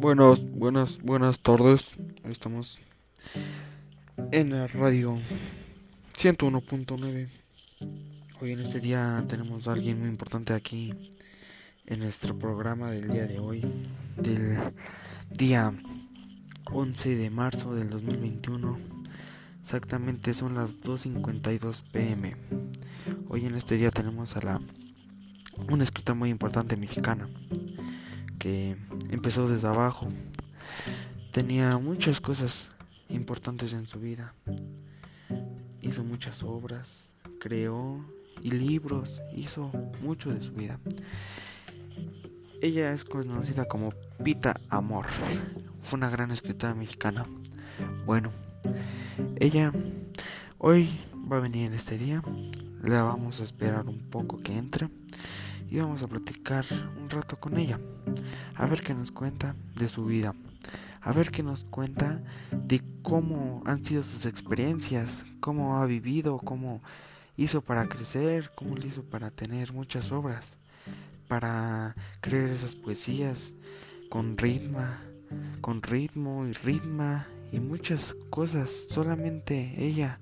Buenas, 0.00 0.40
buenas, 0.52 1.02
buenas 1.02 1.40
tardes. 1.40 1.86
Estamos 2.22 2.78
en 4.30 4.50
la 4.50 4.68
radio 4.68 5.16
101.9. 6.16 7.26
Hoy 8.40 8.52
en 8.52 8.60
este 8.60 8.78
día 8.78 9.24
tenemos 9.26 9.66
a 9.66 9.72
alguien 9.72 9.98
muy 9.98 10.08
importante 10.08 10.52
aquí 10.52 10.94
en 11.86 11.98
nuestro 11.98 12.38
programa 12.38 12.92
del 12.92 13.10
día 13.10 13.26
de 13.26 13.40
hoy, 13.40 13.64
del 14.16 14.58
día 15.30 15.74
11 16.70 17.16
de 17.16 17.30
marzo 17.30 17.74
del 17.74 17.90
2021. 17.90 18.78
Exactamente 19.60 20.32
son 20.32 20.54
las 20.54 20.80
2.52 20.80 21.82
pm. 21.90 22.36
Hoy 23.28 23.46
en 23.46 23.56
este 23.56 23.74
día 23.74 23.90
tenemos 23.90 24.36
a 24.36 24.42
la 24.42 24.60
una 25.68 25.82
escritora 25.82 26.14
muy 26.16 26.30
importante 26.30 26.76
mexicana 26.76 27.26
que 28.38 28.76
empezó 29.10 29.48
desde 29.48 29.68
abajo. 29.68 30.08
Tenía 31.32 31.78
muchas 31.78 32.20
cosas 32.20 32.70
importantes 33.08 33.72
en 33.72 33.86
su 33.86 34.00
vida. 34.00 34.34
Hizo 35.82 36.04
muchas 36.04 36.42
obras, 36.42 37.12
creó 37.40 38.04
y 38.42 38.50
libros, 38.50 39.20
hizo 39.34 39.70
mucho 40.02 40.32
de 40.32 40.40
su 40.40 40.52
vida. 40.52 40.78
Ella 42.60 42.92
es 42.92 43.04
conocida 43.04 43.66
como 43.66 43.90
Pita 44.22 44.60
Amor. 44.68 45.06
Fue 45.82 45.96
una 45.96 46.10
gran 46.10 46.30
escritora 46.30 46.74
mexicana. 46.74 47.26
Bueno, 48.04 48.32
ella 49.36 49.72
hoy 50.58 50.88
va 51.30 51.36
a 51.36 51.40
venir 51.40 51.66
en 51.66 51.74
este 51.74 51.98
día. 51.98 52.22
La 52.82 53.02
vamos 53.02 53.40
a 53.40 53.44
esperar 53.44 53.86
un 53.86 53.98
poco 53.98 54.38
que 54.40 54.56
entre 54.56 54.88
y 55.70 55.78
vamos 55.78 56.02
a 56.02 56.08
platicar 56.08 56.64
un 56.98 57.10
rato 57.10 57.38
con 57.38 57.58
ella, 57.58 57.78
a 58.54 58.66
ver 58.66 58.82
qué 58.82 58.94
nos 58.94 59.10
cuenta 59.10 59.54
de 59.76 59.88
su 59.88 60.04
vida, 60.04 60.34
a 61.00 61.12
ver 61.12 61.30
qué 61.30 61.42
nos 61.42 61.64
cuenta 61.64 62.22
de 62.52 62.82
cómo 63.02 63.62
han 63.66 63.84
sido 63.84 64.02
sus 64.02 64.26
experiencias, 64.26 65.24
cómo 65.40 65.78
ha 65.78 65.86
vivido, 65.86 66.38
cómo 66.38 66.82
hizo 67.36 67.60
para 67.60 67.88
crecer, 67.88 68.50
cómo 68.54 68.76
lo 68.76 68.86
hizo 68.86 69.02
para 69.04 69.30
tener 69.30 69.72
muchas 69.72 70.10
obras, 70.12 70.56
para 71.28 71.94
crear 72.20 72.48
esas 72.48 72.74
poesías 72.74 73.54
con 74.08 74.36
ritmo, 74.36 74.80
con 75.60 75.82
ritmo 75.82 76.46
y 76.46 76.52
ritmo 76.52 77.22
y 77.52 77.60
muchas 77.60 78.14
cosas, 78.30 78.86
solamente 78.88 79.74
ella 79.76 80.20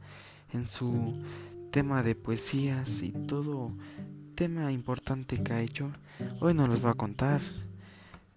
en 0.52 0.68
su 0.68 1.22
tema 1.70 2.02
de 2.02 2.14
poesías 2.14 3.02
y 3.02 3.12
todo 3.12 3.72
tema 4.36 4.70
importante 4.70 5.42
que 5.42 5.52
ha 5.54 5.62
hecho, 5.62 5.90
hoy 6.40 6.52
nos 6.52 6.68
los 6.68 6.84
va 6.84 6.90
a 6.90 6.94
contar. 6.94 7.40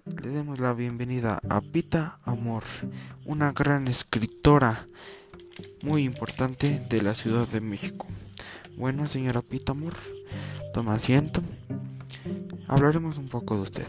Le 0.05 0.29
demos 0.29 0.57
la 0.57 0.71
bienvenida 0.71 1.41
a 1.49 1.59
Pita 1.59 2.19
Amor, 2.23 2.63
una 3.25 3.51
gran 3.51 3.85
escritora 3.89 4.87
muy 5.81 6.05
importante 6.05 6.81
de 6.89 7.01
la 7.01 7.13
Ciudad 7.13 7.45
de 7.49 7.59
México. 7.59 8.07
Bueno, 8.77 9.09
señora 9.09 9.41
Pita 9.41 9.73
Amor, 9.73 9.93
toma 10.73 10.93
asiento. 10.93 11.41
Hablaremos 12.69 13.17
un 13.17 13.27
poco 13.27 13.57
de 13.57 13.63
usted. 13.63 13.87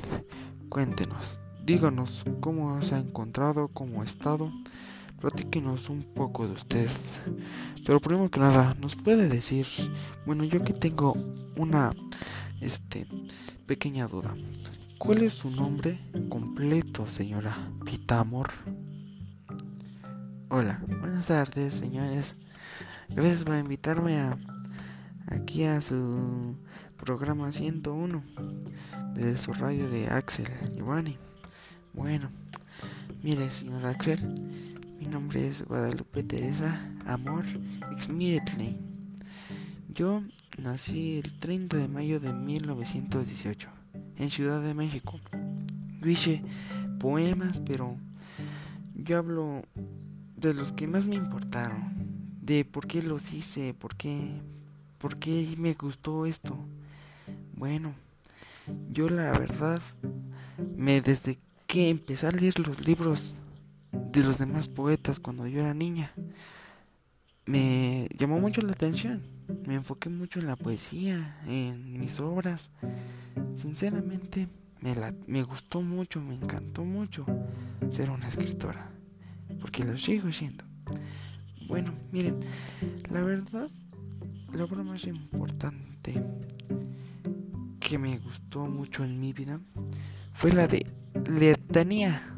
Cuéntenos, 0.68 1.38
díganos 1.64 2.24
cómo 2.40 2.82
se 2.82 2.96
ha 2.96 2.98
encontrado, 2.98 3.68
cómo 3.68 4.02
ha 4.02 4.04
estado. 4.04 4.50
Platíquenos 5.20 5.90
un 5.90 6.02
poco 6.02 6.46
de 6.46 6.54
usted. 6.54 6.88
Pero 7.86 8.00
primero 8.00 8.30
que 8.30 8.40
nada, 8.40 8.74
¿nos 8.80 8.96
puede 8.96 9.28
decir? 9.28 9.66
Bueno, 10.26 10.44
yo 10.44 10.62
que 10.62 10.72
tengo 10.72 11.16
una 11.56 11.92
este 12.60 13.06
pequeña 13.66 14.06
duda. 14.06 14.34
¿Cuál 14.98 15.22
es 15.22 15.34
su 15.34 15.50
nombre 15.50 15.98
completo, 16.28 17.06
señora 17.06 17.56
Pitamor? 17.84 18.50
Hola, 20.48 20.82
buenas 21.00 21.26
tardes, 21.26 21.74
señores. 21.74 22.36
Gracias 23.08 23.44
por 23.44 23.56
invitarme 23.56 24.18
a 24.18 24.36
aquí 25.26 25.64
a 25.64 25.80
su 25.80 26.56
programa 26.96 27.52
101 27.52 28.22
de 29.14 29.36
su 29.36 29.52
radio 29.52 29.88
de 29.88 30.08
Axel 30.08 30.48
Giovanni. 30.74 31.16
Bueno, 31.92 32.30
mire, 33.22 33.50
señor 33.50 33.86
Axel, 33.86 34.18
mi 35.00 35.06
nombre 35.06 35.48
es 35.48 35.66
Guadalupe 35.66 36.22
Teresa 36.22 36.78
Amor 37.06 37.46
Xmietli. 37.98 38.76
Yo 39.88 40.22
nací 40.58 41.22
el 41.24 41.32
30 41.38 41.78
de 41.78 41.88
mayo 41.88 42.20
de 42.20 42.34
1918 42.34 43.68
en 44.16 44.30
Ciudad 44.30 44.60
de 44.60 44.74
México. 44.74 45.18
Yo 46.02 46.06
hice 46.06 46.42
poemas, 46.98 47.60
pero 47.60 47.96
yo 48.94 49.16
hablo 49.16 49.62
de 50.36 50.52
los 50.52 50.72
que 50.72 50.86
más 50.86 51.06
me 51.06 51.16
importaron, 51.16 51.94
de 52.42 52.66
por 52.66 52.86
qué 52.86 53.02
los 53.02 53.32
hice, 53.32 53.72
por 53.72 53.96
qué, 53.96 54.32
por 54.98 55.16
qué 55.16 55.54
me 55.56 55.72
gustó 55.72 56.26
esto. 56.26 56.58
Bueno, 57.54 57.94
yo 58.90 59.08
la 59.08 59.32
verdad, 59.32 59.80
me 60.76 61.00
desde 61.00 61.38
que 61.66 61.88
empecé 61.88 62.26
a 62.26 62.32
leer 62.32 62.58
los 62.58 62.86
libros 62.86 63.34
de 63.92 64.22
los 64.22 64.38
demás 64.38 64.68
poetas 64.68 65.20
cuando 65.20 65.46
yo 65.46 65.60
era 65.60 65.74
niña. 65.74 66.12
Me 67.46 68.08
llamó 68.18 68.38
mucho 68.38 68.60
la 68.60 68.72
atención. 68.72 69.22
Me 69.66 69.74
enfoqué 69.74 70.08
mucho 70.08 70.38
en 70.38 70.46
la 70.46 70.56
poesía, 70.56 71.40
en 71.46 71.98
mis 71.98 72.20
obras. 72.20 72.70
Sinceramente, 73.54 74.48
me, 74.80 74.94
la, 74.94 75.12
me 75.26 75.42
gustó 75.42 75.82
mucho, 75.82 76.20
me 76.20 76.34
encantó 76.34 76.84
mucho 76.84 77.26
ser 77.90 78.10
una 78.10 78.28
escritora. 78.28 78.90
Porque 79.60 79.84
lo 79.84 79.98
sigo 79.98 80.30
siendo. 80.30 80.64
Bueno, 81.66 81.94
miren, 82.12 82.40
la 83.10 83.20
verdad, 83.20 83.68
la 84.52 84.64
obra 84.64 84.82
más 84.82 85.04
importante 85.04 86.22
que 87.80 87.98
me 87.98 88.18
gustó 88.18 88.66
mucho 88.66 89.04
en 89.04 89.20
mi 89.20 89.32
vida 89.32 89.60
fue 90.32 90.52
la 90.52 90.66
de 90.68 90.86
Letanía 91.28 92.29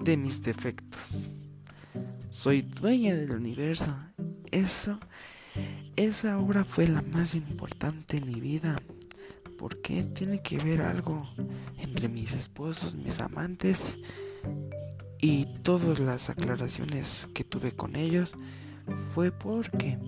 de 0.00 0.16
mis 0.16 0.42
defectos. 0.42 1.30
Soy 2.30 2.62
dueña 2.62 3.14
del 3.14 3.32
universo. 3.32 3.94
Eso, 4.50 4.98
esa 5.96 6.38
obra 6.38 6.64
fue 6.64 6.86
la 6.88 7.02
más 7.02 7.34
importante 7.34 8.16
en 8.16 8.26
mi 8.26 8.40
vida. 8.40 8.80
porque 9.58 10.04
tiene 10.04 10.40
que 10.40 10.56
ver 10.56 10.80
algo 10.80 11.20
entre 11.76 12.08
mis 12.08 12.32
esposos, 12.32 12.94
mis 12.94 13.20
amantes 13.20 13.96
y 15.20 15.44
todas 15.62 15.98
las 15.98 16.30
aclaraciones 16.30 17.28
que 17.34 17.44
tuve 17.44 17.72
con 17.72 17.94
ellos? 17.94 18.36
Fue 19.14 19.30
porque 19.30 19.98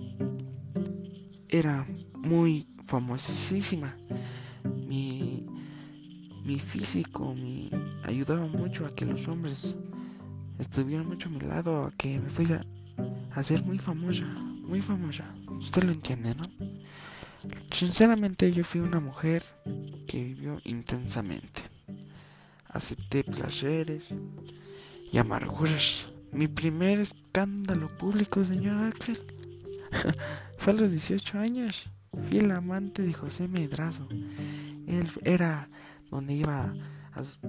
era 1.49 1.85
muy 2.15 2.65
famosísima. 2.87 3.95
Mi 6.53 6.59
físico 6.59 7.33
me 7.33 7.67
ayudaba 8.03 8.45
mucho 8.45 8.85
a 8.85 8.93
que 8.93 9.07
los 9.07 9.27
hombres 9.27 9.73
estuvieran 10.59 11.07
mucho 11.07 11.27
a 11.27 11.31
mi 11.31 11.39
lado, 11.39 11.85
a 11.85 11.91
que 11.93 12.19
me 12.19 12.29
fuera 12.29 12.61
a 13.33 13.41
ser 13.41 13.63
muy 13.63 13.79
famosa, 13.79 14.27
muy 14.61 14.79
famosa. 14.79 15.25
Usted 15.47 15.81
lo 15.81 15.93
entiende, 15.93 16.35
¿no? 16.35 16.43
Sinceramente 17.71 18.51
yo 18.51 18.63
fui 18.63 18.81
una 18.81 18.99
mujer 18.99 19.41
que 20.05 20.23
vivió 20.23 20.55
intensamente. 20.65 21.63
Acepté 22.67 23.23
placeres 23.23 24.03
y 25.11 25.17
amarguras. 25.17 26.05
Mi 26.31 26.47
primer 26.47 26.99
escándalo 26.99 27.87
público, 27.97 28.45
señor 28.45 28.75
Axel, 28.75 29.19
fue 30.59 30.73
a 30.73 30.75
los 30.75 30.91
18 30.91 31.39
años. 31.39 31.89
Fui 32.29 32.41
el 32.41 32.51
amante 32.51 33.01
de 33.01 33.11
José 33.11 33.47
Medrazo. 33.47 34.07
Él 34.85 35.09
era 35.23 35.67
donde 36.09 36.33
iba 36.33 36.73
a 37.11 37.19
los 37.19 37.39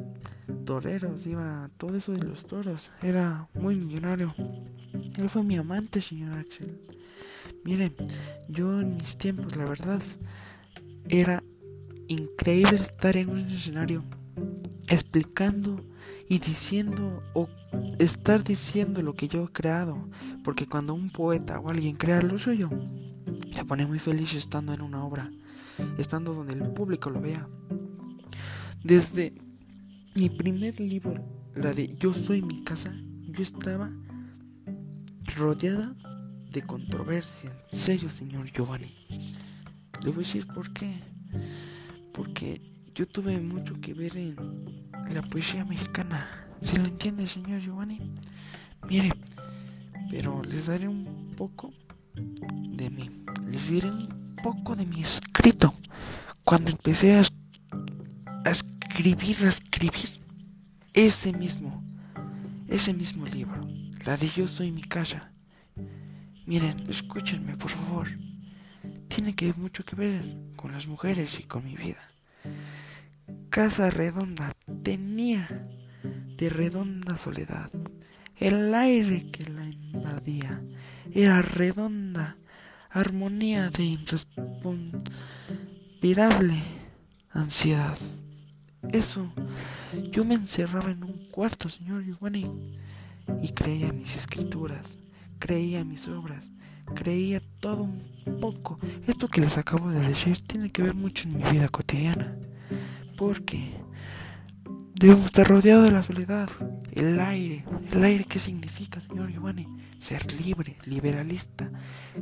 toreros, 0.64 1.26
iba 1.26 1.64
a 1.64 1.68
todo 1.70 1.96
eso 1.96 2.12
de 2.12 2.24
los 2.24 2.46
toros. 2.46 2.90
Era 3.02 3.48
muy 3.54 3.78
millonario. 3.78 4.32
Él 5.16 5.28
fue 5.28 5.42
mi 5.42 5.56
amante, 5.56 6.00
señor 6.00 6.34
Axel. 6.34 6.80
Miren, 7.64 7.94
yo 8.48 8.80
en 8.80 8.96
mis 8.96 9.16
tiempos, 9.16 9.56
la 9.56 9.64
verdad, 9.64 10.02
era 11.08 11.42
increíble 12.08 12.76
estar 12.76 13.16
en 13.16 13.30
un 13.30 13.38
escenario 13.50 14.02
explicando 14.88 15.80
y 16.28 16.38
diciendo 16.38 17.22
o 17.34 17.48
estar 17.98 18.42
diciendo 18.44 19.02
lo 19.02 19.14
que 19.14 19.28
yo 19.28 19.44
he 19.44 19.48
creado. 19.48 20.08
Porque 20.42 20.66
cuando 20.66 20.94
un 20.94 21.10
poeta 21.10 21.58
o 21.58 21.70
alguien 21.70 21.96
crea 21.96 22.20
lo 22.20 22.38
suyo, 22.38 22.70
se 23.54 23.64
pone 23.64 23.86
muy 23.86 23.98
feliz 23.98 24.34
estando 24.34 24.72
en 24.72 24.82
una 24.82 25.04
obra, 25.04 25.30
estando 25.98 26.34
donde 26.34 26.54
el 26.54 26.72
público 26.72 27.10
lo 27.10 27.20
vea. 27.20 27.48
Desde 28.84 29.32
mi 30.14 30.28
primer 30.28 30.78
libro, 30.78 31.14
la 31.54 31.72
de 31.72 31.96
Yo 31.96 32.12
soy 32.12 32.42
mi 32.42 32.62
casa, 32.62 32.94
yo 33.22 33.42
estaba 33.42 33.90
rodeada 35.36 35.96
de 36.52 36.60
controversia. 36.60 37.50
En 37.72 37.78
serio, 37.78 38.10
señor 38.10 38.52
Giovanni. 38.52 38.92
Le 40.02 40.10
voy 40.10 40.16
a 40.16 40.18
decir 40.18 40.46
por 40.48 40.70
qué. 40.74 41.00
Porque 42.12 42.60
yo 42.94 43.08
tuve 43.08 43.40
mucho 43.40 43.80
que 43.80 43.94
ver 43.94 44.18
en 44.18 44.36
la 45.14 45.22
poesía 45.22 45.64
mexicana. 45.64 46.46
¿Se 46.60 46.78
lo 46.78 46.84
entiende, 46.84 47.26
señor 47.26 47.62
Giovanni? 47.62 47.98
Mire, 48.86 49.12
pero 50.10 50.42
les 50.42 50.66
daré 50.66 50.88
un 50.88 51.30
poco 51.38 51.72
de 52.14 52.90
mí. 52.90 53.10
Les 53.46 53.70
diré 53.70 53.90
un 53.90 54.36
poco 54.42 54.76
de 54.76 54.84
mi 54.84 55.00
escrito. 55.00 55.72
Cuando 56.44 56.70
empecé 56.70 57.14
a, 57.14 57.22
a 58.94 58.96
escribir, 58.96 59.44
a 59.44 59.48
escribir 59.48 60.08
ese 60.92 61.32
mismo, 61.32 61.82
ese 62.68 62.94
mismo 62.94 63.26
libro, 63.26 63.66
la 64.04 64.16
de 64.16 64.28
Yo 64.28 64.46
soy 64.46 64.70
mi 64.70 64.82
casa. 64.82 65.32
Miren, 66.46 66.88
escúchenme, 66.88 67.56
por 67.56 67.70
favor. 67.70 68.06
Tiene 69.08 69.34
que 69.34 69.52
mucho 69.54 69.84
que 69.84 69.96
ver 69.96 70.36
con 70.54 70.70
las 70.70 70.86
mujeres 70.86 71.40
y 71.40 71.42
con 71.42 71.64
mi 71.64 71.74
vida. 71.74 72.08
Casa 73.50 73.90
redonda 73.90 74.52
tenía 74.84 75.66
de 76.36 76.48
redonda 76.48 77.16
soledad. 77.16 77.70
El 78.36 78.72
aire 78.74 79.26
que 79.32 79.50
la 79.50 79.64
invadía 79.64 80.62
era 81.12 81.42
redonda 81.42 82.36
armonía 82.90 83.70
de 83.70 83.82
irrespirable 83.82 86.62
ansiedad. 87.32 87.98
Eso, 88.94 89.28
yo 90.12 90.24
me 90.24 90.34
encerraba 90.34 90.92
en 90.92 91.02
un 91.02 91.14
cuarto, 91.32 91.68
señor 91.68 92.04
Giovanni, 92.04 92.48
y 93.42 93.48
creía 93.48 93.92
mis 93.92 94.14
escrituras, 94.14 94.98
creía 95.40 95.84
mis 95.84 96.06
obras, 96.06 96.52
creía 96.94 97.40
todo 97.58 97.82
un 97.82 98.40
poco. 98.40 98.78
Esto 99.08 99.26
que 99.26 99.40
les 99.40 99.58
acabo 99.58 99.90
de 99.90 99.98
decir 99.98 100.40
tiene 100.46 100.70
que 100.70 100.82
ver 100.82 100.94
mucho 100.94 101.28
en 101.28 101.38
mi 101.38 101.42
vida 101.42 101.68
cotidiana, 101.70 102.36
porque 103.18 103.72
Debo 104.96 105.26
estar 105.26 105.46
rodeado 105.48 105.82
de 105.82 105.90
la 105.90 106.04
soledad, 106.04 106.48
el 106.92 107.18
aire. 107.18 107.64
¿El 107.92 108.04
aire 108.04 108.24
qué 108.24 108.38
significa, 108.38 109.00
señor 109.00 109.28
Giovanni? 109.28 109.66
Ser 109.98 110.22
libre, 110.40 110.76
liberalista, 110.86 111.68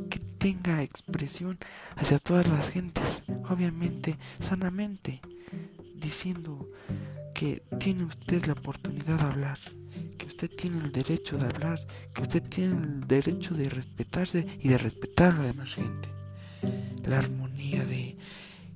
que 0.09 0.17
tenga 0.17 0.81
expresión 0.81 1.59
hacia 1.95 2.17
todas 2.17 2.47
las 2.47 2.71
gentes, 2.71 3.21
obviamente, 3.47 4.17
sanamente, 4.39 5.21
diciendo 6.03 6.69
que 7.33 7.63
tiene 7.79 8.03
usted 8.03 8.45
la 8.45 8.53
oportunidad 8.53 9.17
de 9.19 9.23
hablar, 9.23 9.59
que 10.17 10.25
usted 10.25 10.49
tiene 10.49 10.77
el 10.79 10.91
derecho 10.91 11.37
de 11.37 11.45
hablar, 11.45 11.79
que 12.13 12.21
usted 12.21 12.43
tiene 12.43 12.75
el 12.75 13.07
derecho 13.07 13.55
de 13.55 13.69
respetarse 13.69 14.45
y 14.59 14.69
de 14.69 14.77
respetar 14.77 15.31
a 15.31 15.37
la 15.37 15.45
demás 15.45 15.75
gente. 15.75 16.09
La 17.05 17.17
armonía 17.17 17.83
de 17.85 18.17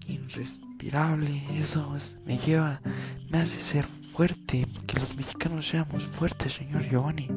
irrespirable, 0.07 1.43
eso 1.59 1.95
me 2.25 2.37
lleva, 2.37 2.81
me 3.29 3.39
hace 3.39 3.59
ser 3.59 3.85
fuerte, 3.85 4.65
que 4.87 4.99
los 4.99 5.15
mexicanos 5.17 5.67
seamos 5.67 6.05
fuertes, 6.05 6.53
señor 6.53 6.83
Giovanni. 6.89 7.27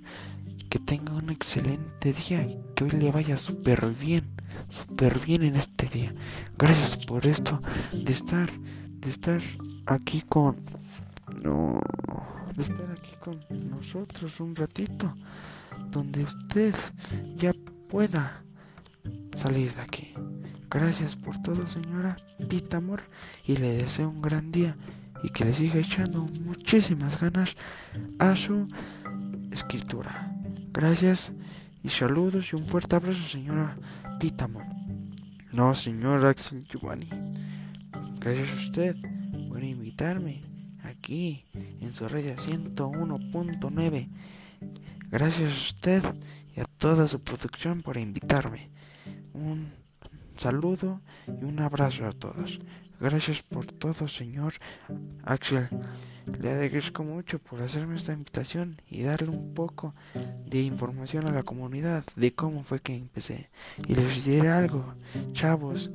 que 0.70 0.80
tenga 0.80 1.14
un 1.14 1.30
excelente 1.30 2.14
día 2.14 2.42
y 2.44 2.60
que 2.76 2.84
hoy 2.84 2.92
le 2.92 3.12
vaya 3.12 3.38
súper 3.38 3.86
bien, 3.88 4.26
súper 4.70 5.20
bien 5.20 5.44
en 5.44 5.56
este 5.56 5.88
día. 5.88 6.14
Gracias 6.58 7.06
por 7.06 7.26
esto, 7.26 7.62
de 7.94 8.12
estar, 8.12 8.50
de 8.52 9.10
estar 9.10 9.42
aquí 9.86 10.22
con, 10.22 10.58
no, 11.44 11.80
de 12.56 12.62
estar 12.62 12.92
aquí 12.92 13.12
con 13.20 13.40
nosotros 13.70 14.40
un 14.40 14.56
ratito, 14.56 15.14
donde 15.92 16.24
usted 16.24 16.76
ya 17.38 17.54
pueda 17.90 18.44
salir 19.36 19.74
de 19.76 19.82
aquí. 19.82 20.14
Gracias 20.70 21.16
por 21.16 21.42
todo, 21.42 21.66
señora 21.68 22.18
Pita 22.50 22.78
Amor, 22.78 23.02
y 23.46 23.56
le 23.58 23.78
deseo 23.78 24.10
un 24.10 24.22
gran 24.22 24.52
día 24.52 24.76
y 25.24 25.30
que 25.30 25.46
le 25.46 25.54
siga 25.54 25.80
echando 25.80 26.28
muchísimas 26.44 27.20
ganas 27.20 27.56
a 28.20 28.36
su 28.36 28.68
escritura. 29.52 30.35
Gracias 30.76 31.32
y 31.84 31.90
saludos 31.90 32.52
y 32.52 32.58
un 32.58 32.68
fuerte 32.68 32.98
abrazo, 32.98 33.24
señora 33.24 33.78
Pitamon. 34.20 35.10
No, 35.54 35.74
señor 35.74 36.26
Axel 36.26 36.66
Giovanni. 36.66 37.08
Gracias 38.20 38.52
a 38.52 38.56
usted 38.56 38.96
por 39.48 39.64
invitarme 39.64 40.42
aquí 40.84 41.46
en 41.80 41.96
su 41.96 42.10
radio 42.10 42.36
101.9. 42.36 44.10
Gracias 45.10 45.50
a 45.50 45.56
usted 45.56 46.04
y 46.54 46.60
a 46.60 46.66
toda 46.66 47.08
su 47.08 47.22
producción 47.22 47.82
por 47.82 47.96
invitarme. 47.96 48.70
Un 49.34 49.72
saludo 50.36 51.00
y 51.42 51.46
un 51.46 51.62
abrazo 51.62 52.06
a 52.06 52.12
todos. 52.12 52.60
Gracias 53.00 53.44
por 53.44 53.66
todo, 53.66 54.08
señor 54.08 54.54
Axel. 55.24 55.68
Le 56.42 56.52
agradezco 56.52 57.04
mucho 57.04 57.40
por 57.40 57.62
hacerme 57.62 57.98
esta 57.98 58.14
invitación 58.14 58.78
y 58.90 59.04
darle 59.04 59.30
un 59.30 59.54
poco 59.54 59.94
de 60.46 60.62
información 60.62 61.28
a 61.28 61.32
la 61.32 61.44
comunidad 61.44 62.06
de 62.16 62.34
cómo 62.34 62.64
fue 62.64 62.80
que 62.80 62.96
empecé. 62.96 63.50
Y 63.88 63.96
les 63.96 64.26
diré 64.26 64.50
algo, 64.50 64.96
chavos. 65.34 65.92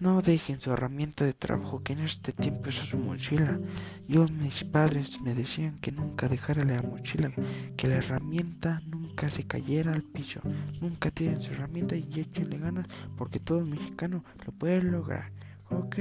No 0.00 0.22
dejen 0.22 0.60
su 0.60 0.70
herramienta 0.70 1.24
de 1.24 1.32
trabajo 1.32 1.82
que 1.82 1.94
en 1.94 2.00
este 2.00 2.32
tiempo 2.32 2.68
es 2.68 2.76
su 2.76 2.98
mochila. 2.98 3.58
Yo, 4.06 4.28
mis 4.28 4.62
padres 4.62 5.20
me 5.22 5.34
decían 5.34 5.80
que 5.80 5.90
nunca 5.90 6.28
dejara 6.28 6.64
la 6.64 6.82
mochila, 6.82 7.32
que 7.76 7.88
la 7.88 7.96
herramienta 7.96 8.80
nunca 8.86 9.28
se 9.28 9.44
cayera 9.44 9.92
al 9.92 10.02
piso. 10.02 10.40
Nunca 10.80 11.10
tiren 11.10 11.40
su 11.40 11.52
herramienta 11.52 11.96
y 11.96 12.08
échenle 12.20 12.58
ganas 12.58 12.86
porque 13.16 13.40
todo 13.40 13.66
mexicano 13.66 14.22
lo 14.46 14.52
puede 14.52 14.82
lograr. 14.82 15.37
Ok, 15.70 15.96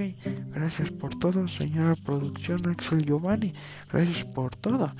gracias 0.54 0.92
por 0.92 1.14
todo, 1.16 1.48
señora 1.48 1.94
producción 1.96 2.60
Axel 2.70 3.06
Giovanni. 3.06 3.54
Gracias 3.92 4.24
por 4.24 4.56
todo. 4.56 4.92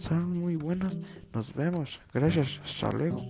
Son 0.00 0.38
muy 0.38 0.56
buenos. 0.56 0.98
Nos 1.32 1.54
vemos. 1.54 2.00
Gracias. 2.12 2.60
Hasta 2.64 2.92
luego. 2.92 3.22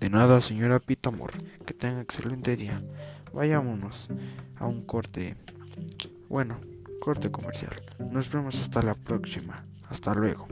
De 0.00 0.10
nada, 0.10 0.40
señora 0.40 0.80
Pitamor. 0.80 1.32
Que 1.64 1.72
tenga 1.72 2.00
excelente 2.00 2.56
día. 2.56 2.82
Vayámonos 3.32 4.08
a 4.56 4.66
un 4.66 4.82
corte. 4.82 5.36
Bueno, 6.28 6.58
corte 7.00 7.30
comercial. 7.30 7.80
Nos 8.10 8.32
vemos 8.32 8.60
hasta 8.60 8.82
la 8.82 8.94
próxima. 8.94 9.62
Hasta 9.88 10.14
luego. 10.14 10.48